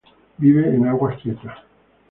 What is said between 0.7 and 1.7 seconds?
en aguas quietas.